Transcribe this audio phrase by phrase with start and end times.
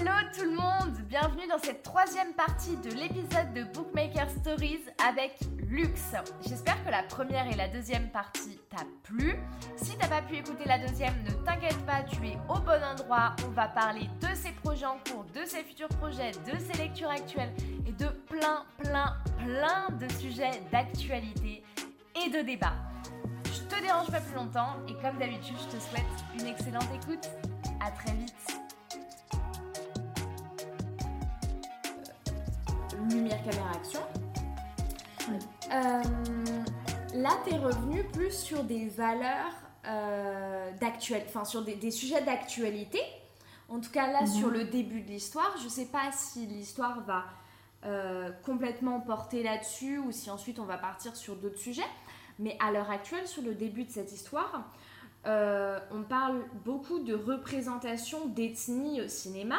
[0.00, 5.38] Hello tout le monde Bienvenue dans cette troisième partie de l'épisode de Bookmaker Stories avec
[5.68, 6.14] Lux.
[6.48, 9.36] J'espère que la première et la deuxième partie t'a plu.
[9.76, 13.36] Si t'as pas pu écouter la deuxième, ne t'inquiète pas, tu es au bon endroit.
[13.46, 17.10] On va parler de ses projets en cours, de ses futurs projets, de ses lectures
[17.10, 17.52] actuelles
[17.86, 21.62] et de plein, plein, plein de sujets d'actualité
[22.24, 22.72] et de débat.
[23.44, 26.04] Je te dérange pas plus longtemps et comme d'habitude, je te souhaite
[26.38, 27.28] une excellente écoute.
[27.84, 28.59] À très vite.
[33.10, 34.00] Lumière, caméra, action.
[35.72, 36.02] Euh,
[37.14, 39.52] là, tu es revenu plus sur des valeurs
[39.86, 43.00] euh, d'actualité, enfin sur des, sujets d'actualité.
[43.68, 44.54] En tout cas, là, sur mhm.
[44.54, 47.24] le début de l'histoire, je sais pas si l'histoire va
[47.84, 51.88] euh, complètement porter là-dessus ou si ensuite on va partir sur d'autres sujets.
[52.38, 54.70] Mais à l'heure actuelle, sur le début de cette histoire,
[55.24, 59.58] on parle beaucoup de représentation d'ethnie au cinéma.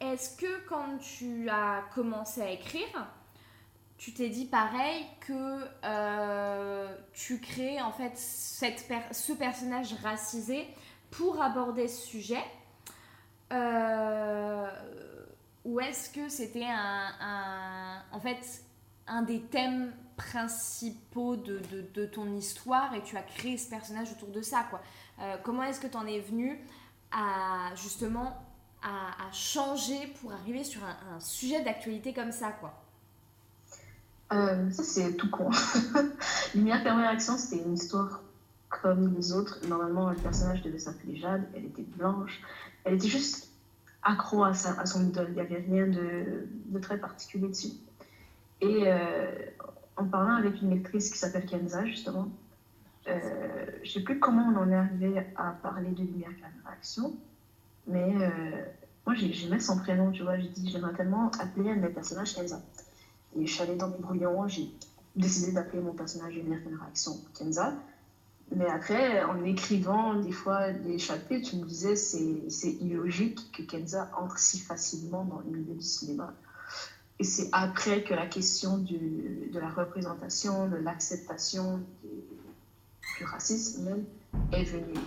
[0.00, 3.06] Est-ce que quand tu as commencé à écrire,
[3.98, 10.66] tu t'es dit pareil que euh, tu crées en fait ce personnage racisé
[11.10, 12.44] pour aborder ce sujet
[13.52, 14.68] euh,
[15.64, 18.64] ou est-ce que c'était un, en fait
[19.06, 21.60] un des thèmes principaux de,
[21.94, 24.80] de, ton histoire et tu as créé ce personnage autour de ça quoi?
[25.20, 26.60] Euh, comment est-ce que tu en es venu
[27.12, 28.45] à justement
[28.86, 32.74] à, changer pour arriver sur un, sujet d'actualité comme ça, quoi
[34.32, 35.50] euh, Ça, c'est tout con.
[36.54, 38.22] Lumière, Caméra, Action, c'était une histoire
[38.68, 39.58] comme les autres.
[39.68, 41.44] Normalement, le personnage devait s'appeler Jade.
[41.54, 42.40] Elle était blanche.
[42.84, 43.50] Elle était juste
[44.02, 45.26] accro à, à son idole.
[45.30, 47.72] Il n'y avait rien de, très particulier dessus.
[48.60, 49.30] Et euh,
[49.96, 52.28] en parlant avec une lectrice qui s'appelle Kenza, justement,
[53.08, 56.70] euh, je ne sais plus comment on en est arrivé à parler de Lumière, Caméra,
[56.72, 57.14] Action.
[57.86, 58.64] Mais euh,
[59.06, 60.38] moi, j'aimais son prénom, tu vois.
[60.38, 62.60] J'ai dit, j'aimerais tellement appeler un de mes personnages Kenza.
[63.36, 64.70] Et je suis allée dans mes brouillons, j'ai
[65.14, 67.74] décidé d'appeler mon personnage Lumière Réaction Kenza.
[68.54, 74.10] Mais après, en écrivant des fois des chapitres, je me disais c'est illogique que Kenza
[74.16, 76.32] entre si facilement dans le milieu du cinéma.
[77.18, 81.80] Et c'est après que la question du, de la représentation, de l'acceptation
[83.18, 84.04] du racisme même
[84.52, 85.00] est venue.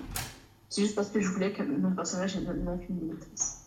[0.70, 3.66] C'est juste parce que je voulais que mon personnage ait qu'une lectrice.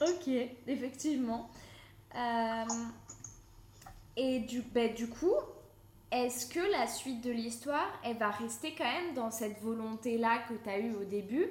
[0.00, 0.28] ok,
[0.66, 1.48] effectivement.
[2.16, 2.64] Euh,
[4.16, 5.34] et du, ben, du coup,
[6.10, 10.54] est-ce que la suite de l'histoire, elle va rester quand même dans cette volonté-là que
[10.54, 11.48] tu as eue au début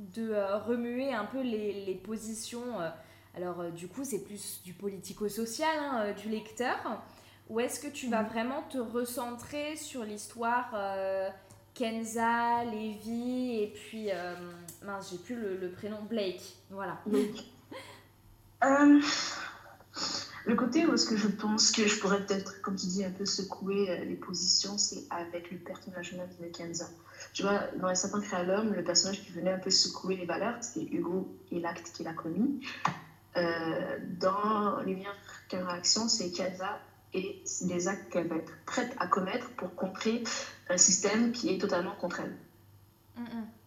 [0.00, 2.90] de euh, remuer un peu les, les positions euh,
[3.36, 7.02] Alors, du coup, c'est plus du politico-social hein, du lecteur.
[7.48, 8.28] Ou est-ce que tu vas mm.
[8.28, 10.74] vraiment te recentrer sur l'histoire
[11.78, 14.34] Kenza, Lévi et puis, euh,
[14.84, 16.56] mince, j'ai plus le, prénom, Blake.
[16.70, 17.00] Voilà.
[18.64, 19.00] Euh,
[20.46, 23.10] le côté où est-ce que je pense que je pourrais peut-être, comme tu dis, un
[23.12, 26.88] peu secouer euh, les positions, c'est avec le personnage même de Kenza.
[27.32, 30.26] Tu vois, dans Les Sapins créés l'homme, le personnage qui venait un peu secouer les
[30.26, 32.66] valeurs, c'était Hugo et l'acte qu'il a commis.
[34.18, 35.14] dans Lumière,
[35.48, 36.80] quelle réaction, c'est Kenza
[37.14, 40.22] et des actes qu'elle va être prête à commettre pour contrer
[40.68, 42.36] un système qui est totalement contre elle.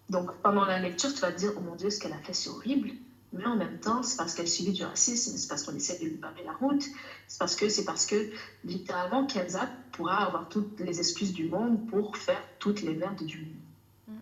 [0.09, 2.33] Donc pendant la lecture, tu vas te dire, oh mon Dieu, ce qu'elle a fait,
[2.33, 2.91] c'est horrible.
[3.33, 6.03] Mais en même temps, c'est parce qu'elle subit du racisme, c'est parce qu'on essaie de
[6.03, 6.83] lui barrer la route,
[7.27, 8.29] c'est parce que, c'est parce que
[8.65, 13.39] littéralement, Kenza pourra avoir toutes les excuses du monde pour faire toutes les merdes du
[13.39, 14.19] monde.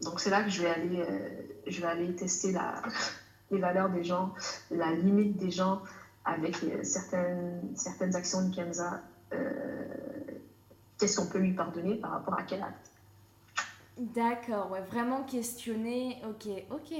[0.00, 2.82] Donc c'est là que je vais aller, euh, je vais aller tester la,
[3.50, 4.34] les valeurs des gens,
[4.70, 5.82] la limite des gens,
[6.24, 9.02] avec euh, certaines, certaines actions de Kenza,
[9.32, 9.84] euh,
[10.98, 12.90] qu'est-ce qu'on peut lui pardonner par rapport à quel acte?
[13.98, 16.94] D'accord, ouais, vraiment questionner, ok, ok.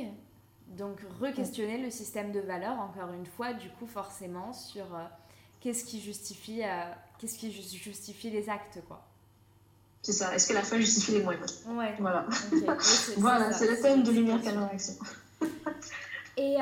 [0.77, 5.05] Donc re-questionner le système de valeurs, encore une fois, du coup forcément sur euh,
[5.61, 6.62] qu'est-ce qui justifie,
[7.19, 9.05] qu'est-ce qui justifie les actes, quoi.
[10.03, 11.94] C'est ça, est-ce que la fin justifie les moyens Ouais.
[12.00, 12.27] Voilà.
[13.19, 14.41] voilà, c'est le thème de lumière
[14.73, 14.99] action.
[16.37, 16.56] Et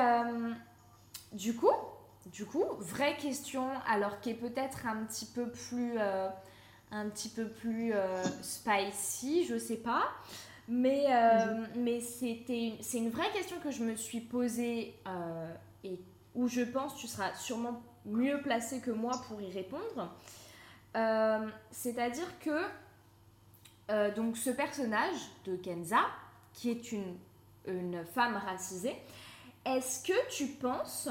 [1.33, 1.71] du coup,
[2.27, 6.29] du coup, vraie question, alors qui est peut-être un petit peu plus, euh,
[6.91, 10.03] un petit peu plus euh, spicy, je sais pas.
[10.67, 14.95] Mais, euh, mais c'était, c'est une vraie question que je me suis posée
[15.83, 15.99] et
[16.35, 20.15] où je pense tu seras sûrement mieux placé que moi pour y répondre.
[21.71, 26.05] c'est-à-dire que donc ce personnage de Kenza,
[26.53, 27.17] qui est une,
[27.67, 28.95] une femme racisée,
[29.65, 31.09] est-ce que tu penses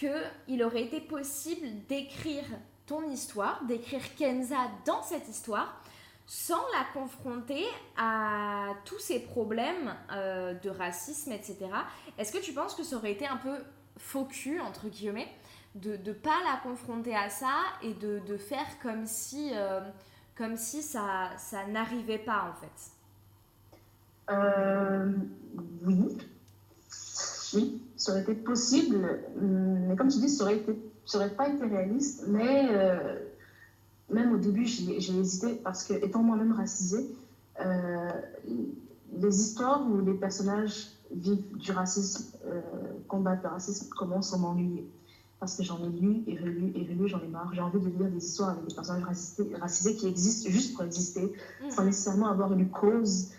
[0.00, 2.44] qu'il aurait été possible d'écrire
[2.86, 4.56] ton histoire, d'écrire Kenza
[4.86, 5.80] dans cette histoire,
[6.26, 7.64] sans la confronter
[7.98, 11.66] à tous ces problèmes euh, de racisme, etc.
[12.18, 13.56] Est-ce que tu penses que ça aurait été un peu
[13.98, 15.28] faux cul, entre guillemets,
[15.74, 19.80] de ne pas la confronter à ça et de, faire comme si, euh,
[20.36, 22.90] comme si ça, ça n'arrivait pas, en fait?
[24.30, 25.12] Euh,
[25.84, 26.16] Oui.
[27.54, 31.48] Oui, ça aurait été possible, mais comme tu dis, ça aurait, été, ça aurait pas
[31.48, 32.68] été réaliste, mais
[34.12, 37.06] même au début, j'ai hésité parce que, étant moi-même racisée,
[37.64, 38.10] euh,
[39.12, 42.60] les histoires où les personnages vivent du racisme, euh,
[43.08, 44.88] combattent le racisme, commencent à m'ennuyer.
[45.38, 47.50] Parce que j'en ai lu et relu et relu, j'en ai marre.
[47.54, 50.84] J'ai envie de lire des histoires avec des personnages racisés, racisés qui existent juste pour
[50.84, 51.32] exister,
[51.64, 51.70] mm.
[51.70, 53.30] sans nécessairement avoir une cause.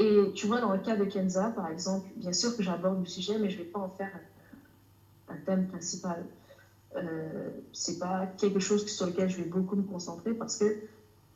[0.00, 3.06] Et tu vois, dans le cas de Kenza, par exemple, bien sûr que j'aborde le
[3.06, 4.10] sujet, mais je ne vais pas en faire
[5.28, 6.24] un thème principal
[6.96, 10.76] euh, c'est pas quelque chose sur lequel je vais beaucoup me concentrer parce que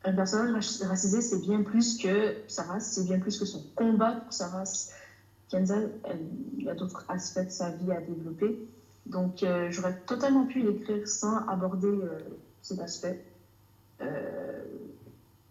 [0.06, 4.12] un personnage racisé, c'est bien plus que sa race, c'est bien plus que son combat
[4.12, 4.92] pour sa race.
[5.48, 5.76] Kenza,
[6.58, 8.58] il y a d'autres aspects de sa vie à développer.
[9.06, 12.18] Donc, euh, j'aurais totalement pu l'écrire sans aborder euh,
[12.60, 13.24] cet aspect.
[14.02, 14.43] Euh,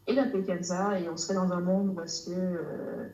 [0.07, 3.11] et l'appeler Kenza, et on serait dans un monde où est-ce que,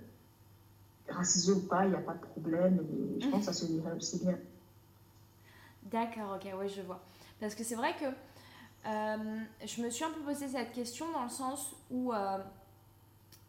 [1.10, 2.80] racisé ou pas, il n'y a pas de problème.
[3.18, 4.38] Et je pense que ça se lirait aussi bien.
[5.84, 7.00] D'accord, ok, ouais, je vois.
[7.40, 8.06] Parce que c'est vrai que
[8.86, 12.38] euh, je me suis un peu posé cette question dans le sens où, euh,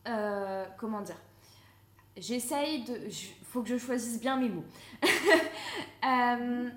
[0.09, 1.19] euh, comment dire,
[2.17, 4.65] j'essaye de, il faut que je choisisse bien mes mots.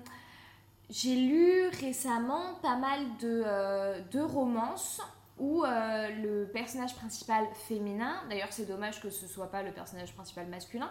[0.90, 5.00] J'ai lu récemment pas mal de, de romances
[5.38, 10.46] où le personnage principal féminin, d'ailleurs c'est dommage que ce soit pas le personnage principal
[10.46, 10.90] masculin,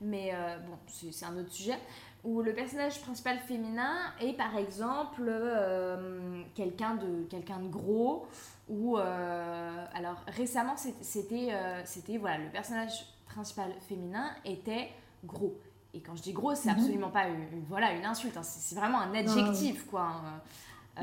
[0.00, 0.32] mais
[0.66, 1.78] bon, c'est un autre sujet,
[2.24, 8.26] où le personnage principal féminin est par exemple euh, quelqu'un de, quelqu'un de gros,
[8.68, 14.90] ou euh, alors récemment c'était euh, c'était voilà le personnage principal féminin était
[15.24, 15.54] gros.
[15.92, 16.78] Et quand je dis gros, c'est mhm.
[16.78, 18.42] absolument pas une, voilà, une insulte, hein.
[18.42, 20.02] c'est vraiment un adjectif quoi.
[20.02, 20.40] Hein.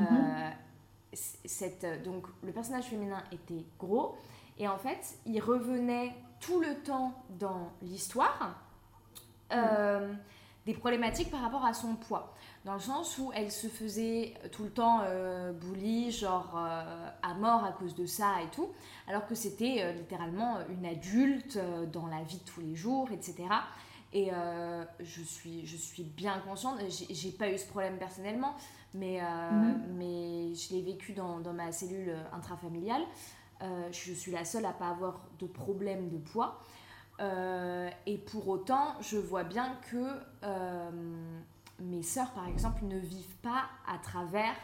[0.00, 0.52] Mhm.
[1.12, 4.16] Cette, donc le personnage féminin était gros
[4.58, 8.62] et en fait il revenait tout le temps dans l'histoire
[10.68, 12.34] des problématiques par rapport à son poids.
[12.66, 17.32] Dans le sens où elle se faisait tout le temps euh, bully, genre euh, à
[17.32, 18.68] mort à cause de ça et tout,
[19.06, 23.08] alors que c'était euh, littéralement une adulte euh, dans la vie de tous les jours,
[23.10, 23.44] etc.
[24.12, 24.30] Et
[25.00, 26.78] je, suis, je suis bien consciente,
[27.10, 28.54] j'ai pas eu ce problème personnellement,
[28.94, 29.82] mais, mhm.
[29.98, 33.02] mais je l'ai vécu dans, dans, ma cellule intrafamiliale.
[33.60, 36.58] je suis la seule à pas avoir de problème de poids.
[37.20, 40.06] Euh, et pour autant, je vois bien que
[40.44, 40.90] euh,
[41.80, 44.54] mes sœurs, par exemple, ne vivent pas à travers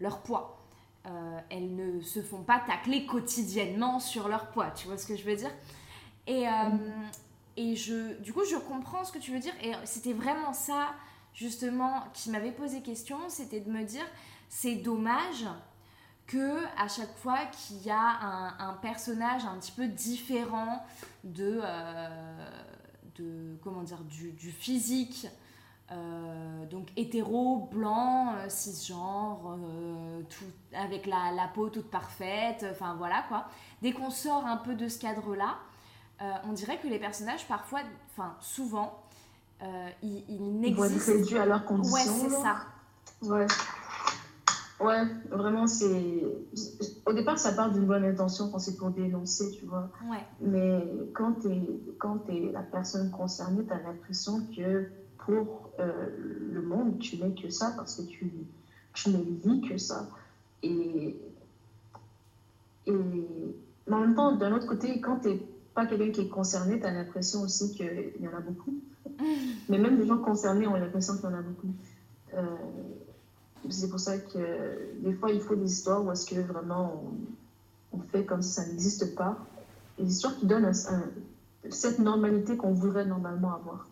[0.00, 0.58] leur poids.
[1.06, 5.16] Euh, elles ne se font pas tacler quotidiennement sur leur poids, tu vois ce que
[5.16, 5.50] je veux dire?
[6.26, 6.44] Et,
[7.56, 9.54] et je, du coup, je comprends ce que tu veux dire.
[9.62, 10.94] Et c'était vraiment ça,
[11.34, 14.06] justement, qui m'avait posé question, c'était de me dire,
[14.48, 15.46] c'est dommage
[16.26, 20.84] que à chaque fois qu'il y a un, personnage un petit peu différent
[21.24, 25.26] de, euh, comment dire du, physique
[25.90, 29.58] euh, donc hétéro, blanc, euh, cisgenre,
[30.72, 33.48] avec la, la, peau toute parfaite, enfin voilà quoi.
[33.82, 35.58] Dès qu'on sort un peu de ce cadre-là,
[36.44, 37.80] on dirait que les personnages parfois,
[38.10, 39.02] enfin souvent,
[40.02, 41.12] ils, ils n'existent...
[41.12, 41.94] Vont à leurs conditions.
[41.94, 42.56] Ouais, c'est ça.
[43.22, 43.46] Ouais.
[44.80, 46.24] Ouais, vraiment, c'est.
[47.06, 49.88] Au départ, ça part d'une bonne intention quand c'est pour dénoncer, tu vois.
[50.10, 50.24] Ouais.
[50.40, 51.62] Mais quand tu es,
[51.98, 54.88] quand es la personne concernée, tu as l'impression que
[55.24, 56.08] pour euh,
[56.50, 58.32] le monde, tu n'es que ça parce que tu,
[58.92, 60.08] tu ne vis que ça.
[60.64, 61.16] Et,
[62.86, 62.92] et
[63.86, 65.40] mais en même temps, d'un autre côté, quand tu
[65.74, 68.74] pas quelqu'un qui est concerné, tu as l'impression aussi qu'il y en a beaucoup.
[69.68, 71.74] Mais même les gens concernés ont l'impression qu'il y en a beaucoup.
[72.34, 72.46] Euh,
[73.70, 77.04] c'est pour ça que des fois, il faut des histoires où est-ce que vraiment
[77.92, 79.38] on, fait comme si ça n'existe pas.
[79.98, 80.72] Des histoires qui donnent
[81.70, 83.86] cette normalité qu'on voudrait normalement avoir.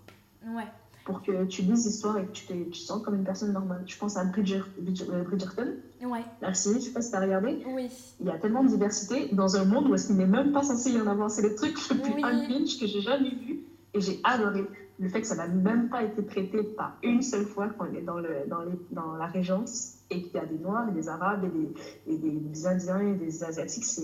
[0.45, 0.67] Ouais.
[1.11, 3.83] Pour que tu lises l'histoire et que tu te, sens comme une personne normale.
[3.87, 5.75] Je pense à Bridger, euh, Bridgerton.
[6.03, 6.25] Ouais.
[6.41, 7.65] La série, je sais pas si tu as regardé.
[7.67, 7.91] Oui.
[8.21, 10.63] Il y a tellement de diversité dans un monde où est-ce qu'il n'est même pas
[10.63, 11.31] censé y en avoir.
[11.31, 12.79] C'est le truc le plus oui.
[12.79, 14.65] que j'ai jamais vu et j'ai adoré
[15.01, 18.03] le fait que ça n'a même pas été traité par une seule fois qu'on est
[18.03, 21.09] dans, le, dans, les, dans la Régence et qu'il y a des Noirs et des
[21.09, 24.03] Arabes et des, et des, Indiens et des Asiatiques, c'est...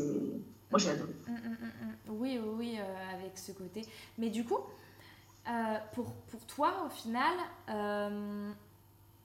[0.70, 1.12] Moi, j'ai adoré.
[1.28, 3.82] Mm, mm, mm, oui, oui, oui, euh, avec ce côté.
[4.18, 4.58] Mais du coup,
[5.48, 7.34] euh, pour, pour toi, au final,
[7.68, 8.52] euh,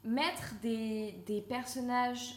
[0.04, 2.36] mettre des, des personnages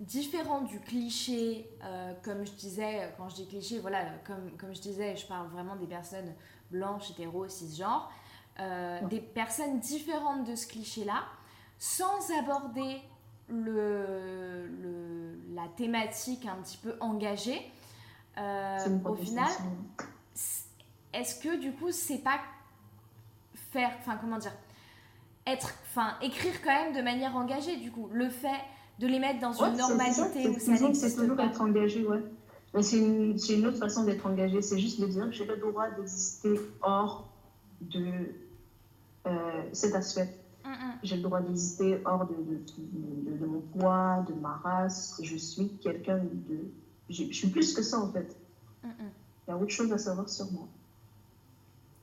[0.00, 4.80] différent du cliché, euh, comme je disais, quand je dis cliché, voilà, comme, comme je
[4.80, 6.34] disais, je parle vraiment des personnes
[6.70, 8.10] blanches, hétéros, cisgenres,
[8.60, 11.22] euh, des personnes différentes de ce cliché-là,
[11.78, 13.00] sans aborder
[13.48, 17.70] le, le, la thématique un petit peu engagée.
[18.36, 19.50] Euh, au final,
[21.12, 22.40] est-ce que du coup, c'est pas
[23.74, 24.52] faire, enfin comment dire,
[25.46, 28.62] être, enfin écrire quand même de manière engagée du coup, le fait
[29.00, 32.22] de les mettre dans une normalité où ça n'existe C'est toujours être engagé, ouais.
[32.72, 35.90] Mais c'est une, une, autre façon d'être engagé, c'est juste de dire j'ai le droit
[35.90, 37.28] d'exister hors
[37.80, 38.04] de
[39.26, 40.32] euh, cet aspect.
[41.02, 45.20] J'ai le droit d'exister hors de, de, de, mon poids, de ma race.
[45.22, 46.58] Je suis quelqu'un de.
[47.10, 48.34] Je, suis plus que ça en fait.
[48.82, 48.90] Il
[49.48, 50.66] y a autre chose à savoir sur moi.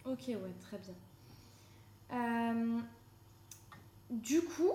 [0.06, 0.94] Ok, ouais, très bien.
[2.14, 2.80] Euh,
[4.10, 4.74] du coup,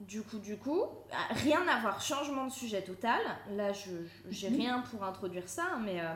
[0.00, 0.82] du coup, du coup,
[1.30, 3.20] rien à voir, changement de sujet total.
[3.50, 3.90] Là, je
[4.30, 4.56] j'ai mhm.
[4.56, 6.14] rien pour introduire ça, mais euh,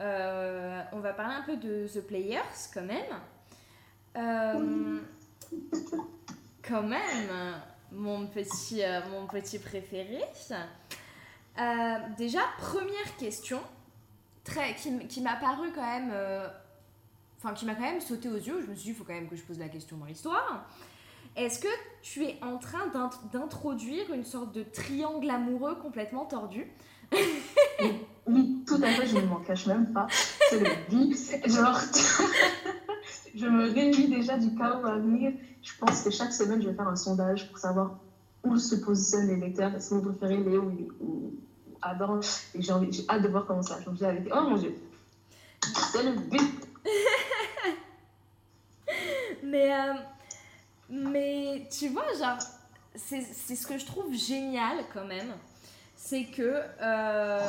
[0.00, 3.20] euh, on va parler un peu de The Players quand même.
[6.62, 7.54] quand même,
[7.90, 10.22] mon petit, mon petit préféré.
[12.16, 13.60] déjà, première question,
[14.44, 16.12] très, qui, qui m'a paru quand même
[17.38, 18.60] enfin qui m'a quand même sauté aux yeux.
[18.64, 20.68] Je me suis dit, il faut quand même que je pose la question dans l'histoire.
[21.36, 21.68] Est-ce que
[22.02, 22.86] tu es en train
[23.32, 26.66] d'introduire une sorte de triangle amoureux complètement tordu?
[28.26, 30.06] Oui, tout à fait, je ne m'en cache même pas.
[30.50, 31.14] C'est le dit.
[31.46, 31.78] Genre,
[33.34, 35.32] je me réjouis déjà du chaos à venir.
[35.62, 37.98] Je pense que chaque semaine, je vais faire un sondage pour savoir
[38.44, 39.74] où se positionnent les lecteurs.
[39.74, 41.32] Est-ce que vous préférez Léo ou,
[41.80, 42.20] Adam?
[42.54, 42.72] Et j'ai
[43.08, 44.28] hâte de voir comment ça changer avec.
[44.34, 44.74] Oh mon Dieu!
[45.92, 46.68] C'est le but!
[49.50, 49.94] Mais, euh,
[50.90, 52.38] mais tu vois, genre,
[52.94, 55.32] c'est ce que je trouve génial quand même.
[55.96, 57.46] C'est que euh,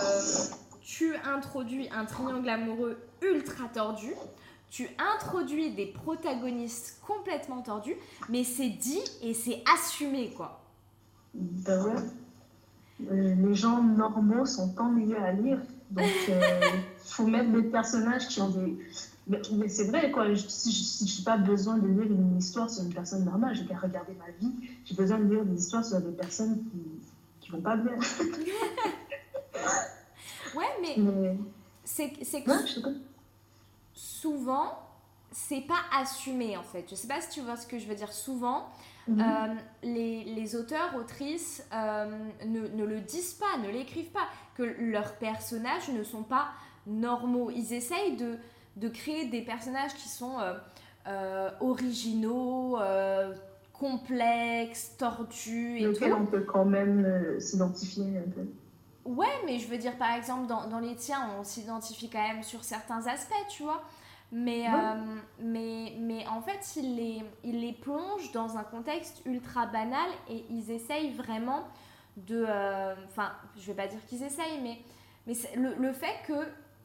[0.82, 4.14] tu introduis un triangle amoureux ultra tordu.
[4.70, 7.96] Tu introduis des protagonistes complètement tordus,
[8.30, 10.62] mais c'est dit et c'est assumé, quoi.
[11.34, 12.02] Ben ouais.
[13.12, 15.60] Euh, les gens normaux sont ennuyeux à lire.
[15.90, 16.36] Donc, il
[17.04, 18.78] faut mettre des personnages qui ont des,
[19.30, 20.26] mais, c'est vrai, quoi.
[20.36, 23.78] si je n'ai pas besoin de lire une histoire sur une personne normale, j'ai qu'à
[23.78, 24.52] regarder ma vie.
[24.86, 26.64] J'ai besoin de lire des histoires sur des personnes
[27.40, 27.94] qui ne vont pas bien.
[30.56, 30.98] ouais, mais,
[31.84, 32.52] c'est que
[33.94, 34.80] souvent,
[35.32, 36.86] c'est pas assumé en fait.
[36.90, 38.12] Je sais pas si tu vois ce que je veux dire.
[38.12, 38.68] Souvent,
[39.08, 39.22] mhm.
[39.22, 42.18] euh, les, les, auteurs, autrices euh,
[42.48, 46.48] ne, ne, le disent pas, ne l'écrivent pas, que leurs personnages ne sont pas
[46.88, 47.52] normaux.
[47.52, 48.38] Ils essayent de
[48.80, 50.54] de créer des personnages qui sont euh,
[51.08, 53.34] euh, originaux, euh,
[53.74, 58.48] complexes, tortus et Lequel on peut quand même s'identifier un peu.
[59.06, 62.44] Ouais, mais je veux dire, par exemple, dans, dans les tiens, on s'identifie quand même
[62.44, 63.82] sur certains aspects, tu vois.
[64.32, 64.66] Mais,
[65.40, 70.46] mais, mais en fait, ils les, ils les plongent dans un contexte ultra banal et
[70.52, 71.64] ils essayent vraiment
[72.18, 72.46] de...
[73.08, 74.78] Enfin, je vais pas dire qu'ils essayent, mais,
[75.26, 76.34] mais le, le fait que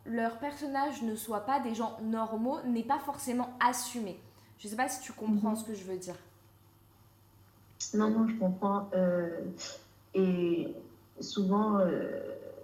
[0.07, 4.19] leurs personnages ne soient pas des gens normaux n'est pas forcément assumé.
[4.59, 5.57] Je sais pas si tu comprends mhm.
[5.57, 6.17] ce que je veux dire.
[7.95, 8.89] Non, non, je comprends.
[8.95, 9.29] Euh,
[10.15, 10.69] et
[11.21, 12.21] souvent, euh,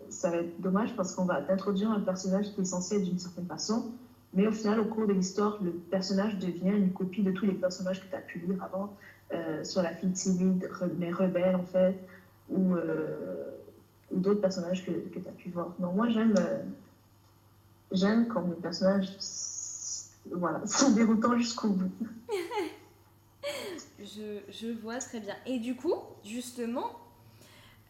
[0.09, 3.19] ça va être dommage parce qu'on va t'introduire un personnage qui est censé être d'une
[3.19, 3.91] certaine façon,
[4.35, 7.55] mais au final, au cours de l'histoire, le personnage devient une copie de tous les
[7.55, 8.95] personnages que tu as pu lire avant,
[9.33, 10.69] euh, sur la fille timide,
[10.99, 11.97] mais rebelle en fait,
[12.49, 12.75] ou,
[14.11, 15.75] ou d'autres personnages que, que tu as pu voir.
[15.79, 16.35] Donc moi, j'aime
[17.93, 19.17] j'aime quand mes personnages
[20.31, 21.91] voilà, sont déroutants jusqu'au bout.
[23.99, 25.35] je, je, vois très bien.
[25.47, 25.95] Et du coup,
[26.25, 26.91] justement,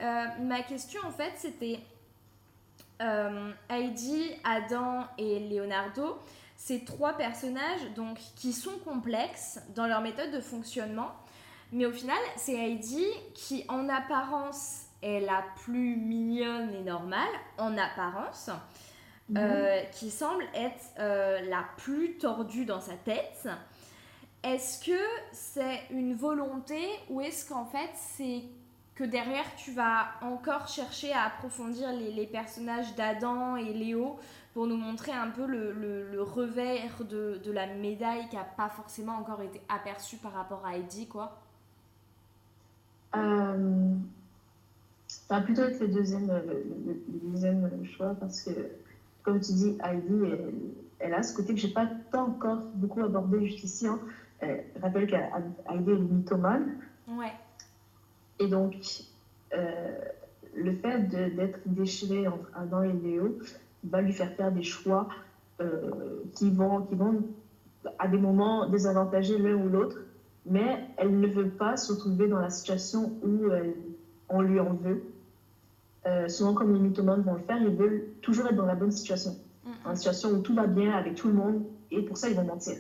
[0.01, 1.81] euh, ma question en fait c'était
[3.03, 6.19] euh, Heidi, Adam et Leonardo,
[6.57, 11.11] ces trois personnages donc qui sont complexes dans leur méthode de fonctionnement,
[11.73, 13.05] mais au final c'est Heidi
[13.35, 17.29] qui en apparence est la plus mignonne et normale
[17.59, 18.51] en apparence
[19.37, 23.49] euh, qui semble être euh, la plus tordue dans sa tête.
[24.43, 24.99] Est-ce que
[25.33, 28.43] c'est une volonté ou est-ce qu'en fait c'est
[28.97, 34.19] que derrière tu vas encore chercher à approfondir les, les personnages d'Adam et Léo
[34.53, 38.69] pour nous montrer un peu le, le, revers de, de, la médaille qui n'a pas
[38.69, 41.39] forcément encore été aperçu par rapport à Eddie quoi?
[43.15, 43.95] Euh,
[45.07, 48.51] Ça va plutôt être le deuxième, le deuxième choix parce que
[49.23, 50.15] comme tu dis, Heidi,
[50.99, 53.87] elle, a ce côté que je n'ai pas tant encore beaucoup abordé jusqu'ici.
[53.87, 53.99] Hein.
[54.43, 56.79] je rappelle qu'Heidi est mythomane.
[57.09, 57.33] Ouais.
[58.39, 58.75] Et donc,
[59.55, 59.99] euh,
[60.55, 63.39] le fait d'être déchiré entre Adam et Léo
[63.85, 65.09] va lui faire faire des choix
[65.61, 67.23] euh, qui, vont, qui vont
[67.99, 69.99] à des moments désavantager l'un ou l'autre,
[70.47, 73.51] mais elle ne veut pas se retrouver dans la situation où
[74.31, 75.03] on lui en veut.
[76.07, 78.91] Euh, souvent, comme les mythomanes vont le faire, ils veulent toujours être dans la bonne
[78.91, 79.37] situation.
[79.85, 82.37] Dans une situation où tout va bien avec tout le monde, et pour ça, ils
[82.37, 82.77] vont mentir.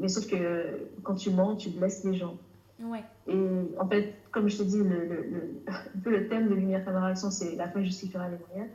[0.00, 2.36] Mais sauf que quand tu mens, tu blesses les gens.
[2.80, 3.02] Ouais.
[3.26, 6.84] Et en fait, comme je te dis, le, le, un peu le thème de Lumière
[6.84, 8.70] Caméra Action, c'est la fin justifiera les moyens.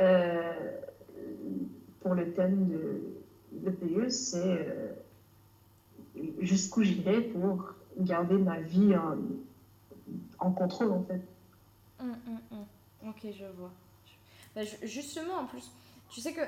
[0.00, 0.52] Euh,
[2.00, 3.00] pour le thème de,
[3.52, 4.92] de PE, c'est euh,
[6.40, 9.16] jusqu'où j'irai pour garder ma vie en,
[10.38, 11.22] en contrôle, en fait.
[11.98, 12.14] Hum,
[12.50, 12.58] hum.
[13.08, 13.70] Ok, je vois.
[14.54, 15.70] Bah, justement, en plus,
[16.10, 16.40] tu sais que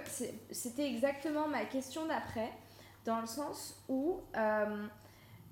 [0.51, 2.51] c'était exactement ma question d'après,
[3.05, 4.87] dans le sens où euh,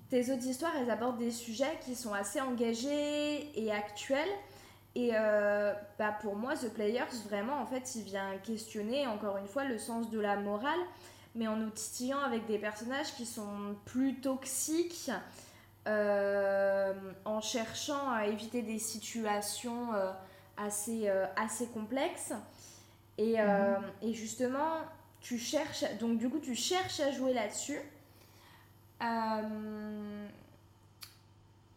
[0.09, 4.29] tes autres histoires, elles abordent des sujets qui sont assez engagés et actuels.
[4.95, 9.47] Et euh, bah pour moi, The Players, vraiment, en fait, il vient questionner, encore une
[9.47, 10.79] fois, le sens de la morale,
[11.35, 15.11] mais en nous titillant avec des personnages qui sont plus toxiques,
[15.87, 19.89] euh, en cherchant à éviter des situations
[20.57, 22.33] assez, assez complexes.
[23.17, 23.83] Et, mhm.
[24.01, 24.81] et, justement,
[25.21, 27.79] tu cherches, donc du coup, tu cherches à jouer là-dessus.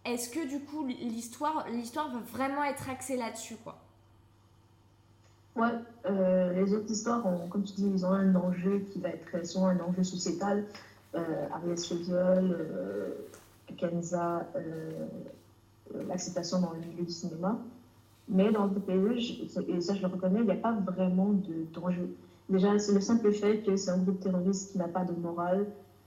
[0.04, 3.76] Est-ce que du coup l'histoire l'histoire va vraiment être axée là-dessus quoi?
[5.56, 5.68] Ouais,
[6.06, 9.66] euh, les autres histoires, comme tu dis, ils ont un enjeu qui va être souvent
[9.66, 10.64] un enjeu sociétal.
[11.14, 11.76] Euh, Ariel
[12.10, 13.14] euh,
[13.76, 15.06] Kenza, euh,
[16.06, 17.58] l'acceptation dans le milieu du cinéma.
[18.30, 21.34] Mais dans le TPE, et ça je le reconnais, il n'y a pas vraiment
[21.74, 22.14] d'enjeu.
[22.48, 25.66] Déjà, c'est le simple fait que c'est un groupe terroriste qui n'a pas de morale.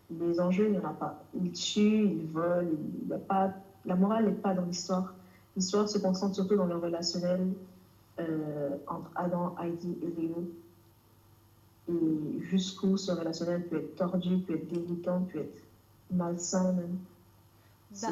[0.09, 1.23] Les enjeux, il n'y en a pas.
[1.33, 2.67] Ils tuent, ils volent,
[3.01, 3.53] il n'y a pas
[3.85, 5.13] la morale n'est pas dans l'histoire.
[5.55, 7.53] L'histoire se concentre surtout dans le relationnel
[8.19, 10.49] euh, entre Adam, Heidi et Léo.
[11.89, 15.63] Et jusqu'où ce relationnel peut être tordu, peut être dégoûtant, peut être
[16.11, 16.97] malsain même.
[18.01, 18.07] Bah,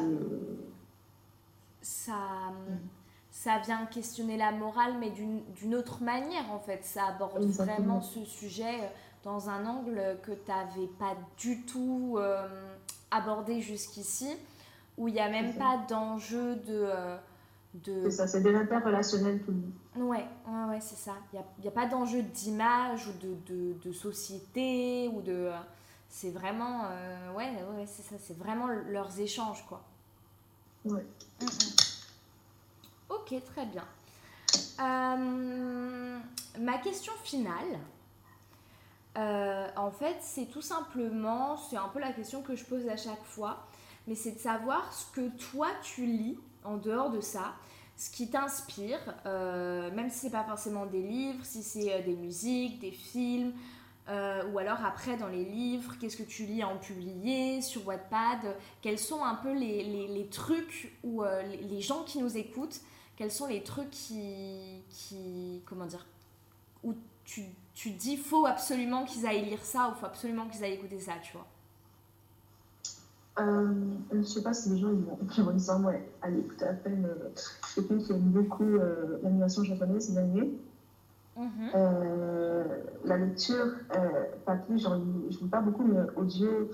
[1.80, 2.52] ça,
[3.32, 6.84] ça vient questionner la morale, mais d'une autre manière en fait.
[6.84, 8.92] Ça aborde vraiment ce sujet
[9.24, 12.46] dans un angle que tu n'avais pas du tout euh,
[13.10, 14.28] abordé jusqu'ici
[14.98, 16.84] où il n'y a même pas d'enjeu de...
[16.84, 17.16] Euh,
[17.74, 18.02] de...
[18.04, 20.10] C'est ça, c'est de l'interrelationnel tout le monde.
[20.10, 21.14] Ouais, ouais, ouais c'est ça.
[21.32, 25.50] Il n'y a, a, pas d'enjeu d'image ou de, de, de, société ou de...
[26.10, 26.82] C'est vraiment...
[26.84, 28.16] Euh, ouais, ouais, c'est ça.
[28.20, 29.82] C'est vraiment leurs échanges, quoi.
[30.84, 31.06] Ouais.
[31.40, 31.91] Mm, mm.
[33.08, 33.84] Ok, très bien.
[34.80, 36.18] Euh,
[36.58, 37.78] ma question finale,
[39.76, 43.24] en fait, c'est tout simplement, c'est un peu la question que je pose à chaque
[43.24, 43.66] fois
[44.06, 47.54] mais c'est de savoir ce que toi tu lis en dehors de ça,
[47.96, 52.16] ce qui t'inspire, euh, même si c'est pas forcément des livres, si c'est euh, des
[52.16, 53.52] musiques, des films,
[54.08, 58.56] euh, ou alors après dans les livres, qu'est-ce que tu lis en publié, sur Wattpad,
[58.80, 62.80] quels sont un peu les, les, trucs ou les, gens qui nous écoutent,
[63.22, 66.04] quels sont les trucs qui, qui comment dire,
[66.82, 66.92] où
[67.24, 70.98] tu, tu dis faut absolument qu'ils aillent lire ça ou faut absolument qu'ils aillent écouter
[70.98, 71.46] ça, tu vois.
[73.38, 76.40] Euh, je ne sais pas si les gens ils vont, ils vont dire ouais, allez
[76.40, 77.28] écouter la peine euh,
[77.76, 80.54] quelqu'un qui aime beaucoup euh, l'animation japonaise, c'est l'anime.
[81.36, 82.64] Mm -hmm.
[83.04, 83.68] la lecture,
[84.44, 86.70] papier, j'en lis, je lis pas beaucoup, mais audio,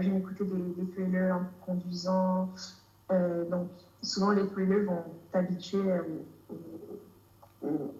[0.00, 2.50] j'ai écouté des, des thrillers en conduisant.
[3.50, 3.70] donc,
[4.02, 5.92] souvent, les thrillers vont t'habituer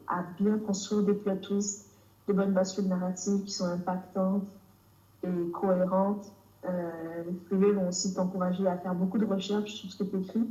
[0.07, 1.91] à bien construire des plot twists,
[2.27, 4.47] des bonnes bascules narratives qui sont impactantes
[5.23, 6.31] et cohérentes.
[6.65, 6.91] Euh,
[7.27, 10.49] les privés vont aussi t'encourager à faire beaucoup de recherches sur ce que tu écris.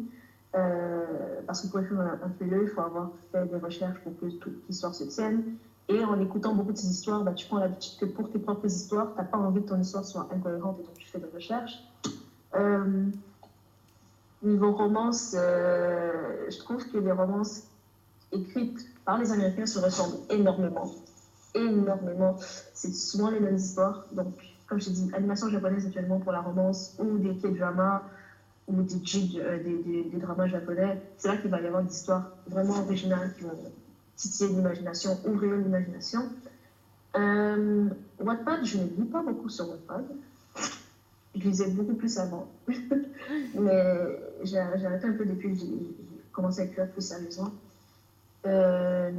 [0.55, 4.27] Euh, parce que pour écrire un, un il faut avoir fait des recherches pour que
[4.37, 5.43] toute l'histoire se tienne.
[5.89, 8.65] Et en écoutant beaucoup de ces histoires, bah, tu prends l'habitude que pour tes propres
[8.65, 11.29] histoires, tu n'as pas envie que ton histoire soit incohérente et donc tu fais des
[11.33, 11.81] recherches.
[12.55, 13.05] Euh,
[14.47, 17.63] niveau romance, euh, je trouve que les romances
[18.31, 20.91] écrites par les Américains se ressemblent énormément.
[21.53, 22.35] Énormément.
[22.73, 24.05] C'est souvent les mêmes histoires.
[24.11, 24.33] Donc,
[24.67, 28.03] comme je dis, animation japonaise actuellement pour la romance ou des K-dramas
[28.67, 28.95] ou des,
[29.37, 33.43] euh, des, dramas japonais, c'est là qu'il va y avoir des histoires vraiment originales qui
[33.43, 33.57] vont
[34.17, 36.23] titiller l'imagination, ouvrir l'imagination.
[37.15, 37.85] Euh,
[38.19, 40.05] Wattpad, je ne lis pas beaucoup sur Wattpad.
[41.37, 42.47] Je lisais beaucoup plus avant.
[42.67, 45.95] Mais j'ai arrêté un peu depuis que j'ai
[46.31, 47.51] commencé à écrire plus sérieusement.
[48.45, 49.11] Euh,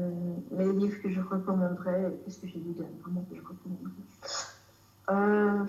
[0.51, 3.91] mais les livres que je recommanderais, qu'est-ce que j'ai lu dernièrement que je recommanderais
[5.11, 5.65] euh,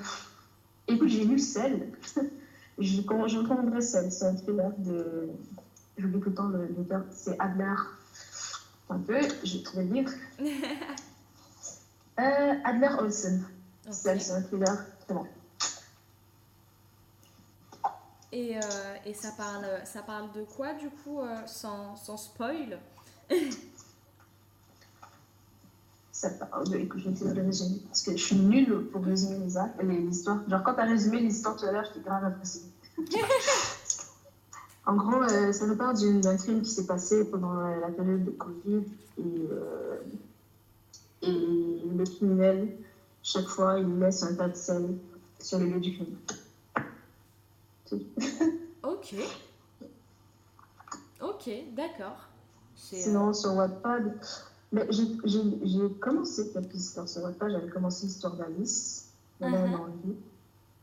[0.87, 1.91] écoute, j'ai lu Celle.
[2.77, 4.11] je, je recommanderais Celle.
[4.11, 5.29] C'est un thriller de.
[5.97, 7.03] J'oublie tout le temps le l'auteur.
[7.11, 7.75] C'est Adler.
[8.89, 10.11] Un peu, j'ai trouvé le livre.
[12.19, 13.45] euh, Adler Olsen.
[13.87, 13.93] Ok.
[13.93, 15.25] C'est un thriller, c'est bon.
[18.31, 18.61] Et, euh,
[19.05, 22.79] et ça, parle, ça parle de quoi du coup, euh, sans, sans spoil?
[26.11, 26.77] Ça parle de.
[26.77, 27.79] Écoute, je vais essayer de résumer.
[27.87, 29.39] Parce que je suis nulle pour résumer
[29.79, 30.47] les histoires.
[30.49, 32.71] Genre, quand t'as résumé l'histoire tout à l'heure, j'étais grave impressionnée.
[34.85, 38.25] en gros, euh, ça nous parle d'une- d'un crime qui s'est passé pendant la période
[38.25, 38.83] de Covid.
[39.17, 39.47] Et,
[41.21, 42.77] et le criminel,
[43.23, 44.97] chaque fois, il laisse un tas de sel
[45.39, 46.15] sur le lieu du crime.
[48.83, 49.15] Ok.
[51.21, 52.29] Ok, d'accord.
[52.75, 54.17] C'est, euh, Sinon, sur Wattpad,
[54.71, 57.51] mais j'ai commencé quelques histoires sur Wattpad.
[57.51, 60.15] J'avais commencé l'histoire d'Alice, là, elle a envie.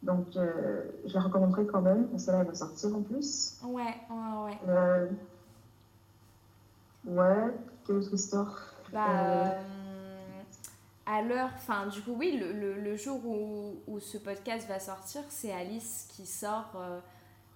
[0.03, 3.55] Donc, euh, je la recommanderais quand même, parce que là, elle va sortir en plus.
[3.62, 4.59] Ouais, ouais, ouais.
[4.69, 5.07] Euh,
[7.07, 7.55] Ouais,
[7.87, 8.75] quelle autre histoire?
[8.92, 9.51] Bah, euh,
[11.07, 14.81] à l'heure, enfin, du coup, oui, le, le, le jour où, où ce podcast va
[14.81, 16.99] sortir, c'est Alice qui sort euh,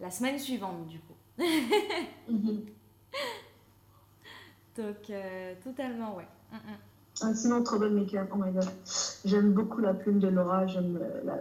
[0.00, 1.16] la semaine suivante, du coup.
[4.76, 6.28] Donc, euh, totalement, ouais.
[6.52, 6.76] Mm, mm.
[7.22, 8.68] Ah, sinon, Troublemaker, oh my god.
[9.24, 11.36] J'aime beaucoup la plume de Laura, j'aime euh,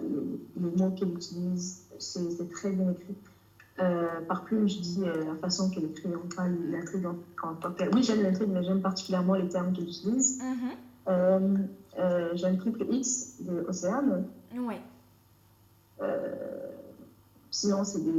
[0.60, 3.16] les, mots qu'elle utilise, c'est très bien écrit.
[3.80, 7.96] Euh, par plume, je dis euh, la façon qu'elle écrit, enfin l'intrigue en, tant que
[7.96, 10.42] Oui, j'aime l'intrigue, mais j'aime particulièrement les termes qu'elle utilise.
[10.42, 10.72] Mhm.
[11.08, 11.58] Euh,
[12.00, 14.28] euh, j'aime Triple X de Océane.
[14.56, 14.82] Ouais.
[16.02, 16.36] Euh,
[17.52, 18.12] sinon, c'est des.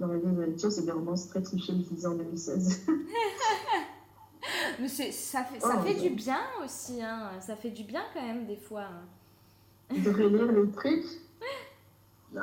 [0.00, 2.82] Dans la vie de lecture, c'est des romans très clichés utilisés en 2016.
[4.80, 6.08] Mais c'est- ça fait, ça Oh, fait ouais.
[6.08, 7.30] du bien aussi, hein.
[7.40, 8.84] Ça fait du bien quand même, des fois.
[8.84, 9.94] hein.
[9.96, 11.04] de relire les trucs.
[12.34, 12.42] Non,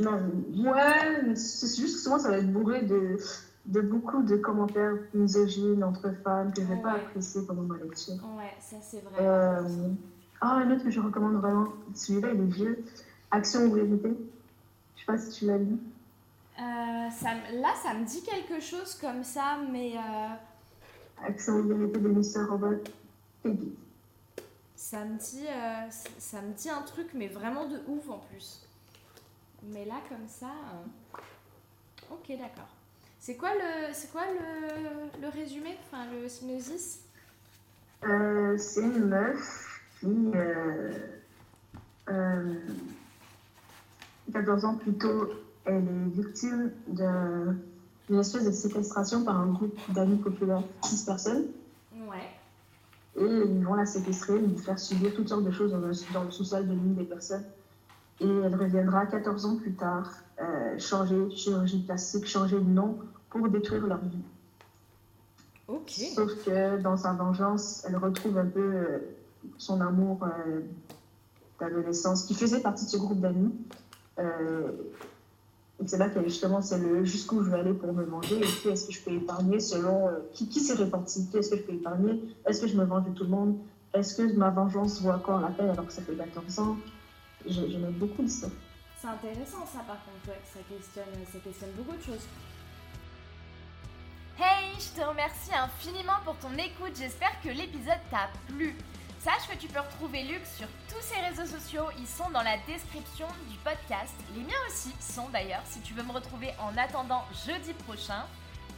[0.00, 3.16] non, ouais, c'est juste que souvent ça va être bourré de,
[3.66, 7.00] de beaucoup de commentaires misogynes entre femmes que je pas Ouais.
[7.00, 8.14] apprécier pendant ma lecture.
[8.36, 9.14] Ouais, ça c'est vrai.
[9.20, 9.88] Euh,
[10.44, 12.84] Ah, un autre que je recommande vraiment, celui-là il est vieux,
[13.30, 14.10] Action ou Vérité.
[14.96, 15.78] Je sais pas si tu l'as lu.
[16.58, 22.00] Euh, ça, là, ça me dit quelque chose comme ça, mais euh, Action ou Vérité
[22.00, 22.44] de Mr.
[22.50, 22.78] Robert
[23.44, 23.72] Peggy.
[24.74, 28.66] ça me dit, euh, ça- me dit un truc, mais vraiment de ouf en plus.
[29.62, 31.18] Mais là, comme ça, euh,
[32.10, 32.68] ok, d'accord.
[33.24, 37.02] C'est quoi le, c'est quoi le, le résumé, enfin le synopsis?
[38.02, 40.90] Euh, c'est une meuf qui, euh,
[42.08, 42.54] euh,
[44.32, 45.28] 14 ans plus tôt,
[45.64, 47.54] elle est victime d'un-
[48.10, 51.44] d'une espèce de séquestration par un groupe d'amis populaires, 6 personnes.
[51.94, 52.28] Ouais.
[53.20, 56.24] Et ils vont la séquestrer, lui faire subir toutes sortes de choses dans le, dans
[56.24, 57.44] le sous-sol de l'une des personnes.
[58.20, 62.98] Et elle reviendra 14 ans plus tard, euh, changer, chirurgie plastique, changer de nom
[63.32, 64.22] pour détruire leur vie.
[65.68, 65.90] Ok.
[66.14, 68.98] Sauf que dans sa vengeance, elle retrouve un peu euh,
[69.58, 70.60] son amour euh,
[71.58, 73.54] d'adolescence qui faisait partie de ce groupe d'amis.
[74.18, 74.72] Euh,
[75.82, 78.46] et c'est là qu'elle justement, c'est le jusqu'où je vais aller pour me venger et
[78.46, 81.56] qui est-ce que je peux épargner selon euh, qui, qui s'est réparti, qui est-ce que
[81.56, 83.56] je peux épargner, est-ce que je me venge de tout le monde,
[83.94, 86.76] est-ce que ma vengeance vaut encore la peine alors que ça fait 14 ans?
[87.46, 88.52] J'aime beaucoup l'histoire.
[89.00, 92.26] C'est intéressant ça par contre, ouais, ça questionne, ça questionne beaucoup de choses.
[94.78, 98.76] Je te remercie infiniment pour ton écoute, j'espère que l'épisode t'a plu.
[99.20, 102.56] Sache que tu peux retrouver Luc sur tous ses réseaux sociaux, ils sont dans la
[102.66, 104.14] description du podcast.
[104.34, 108.24] Les miens aussi sont d'ailleurs, si tu veux me retrouver en attendant jeudi prochain.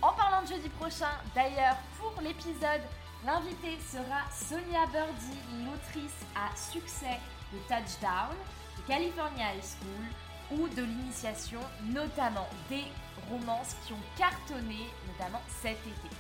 [0.03, 2.83] En parlant de jeudi prochain, d'ailleurs, pour l'épisode,
[3.25, 7.19] l'invité sera Sonia Birdie, l'autrice à succès
[7.53, 8.37] de Touchdown,
[8.77, 10.07] de California High School
[10.51, 11.61] ou de l'initiation,
[11.93, 12.85] notamment des
[13.31, 16.15] romances qui ont cartonné, notamment cet été.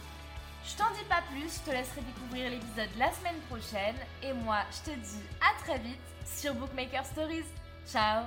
[0.66, 4.60] Je t'en dis pas plus, je te laisserai découvrir l'épisode la semaine prochaine et moi
[4.70, 7.44] je te dis à très vite sur Bookmaker Stories.
[7.86, 8.24] Ciao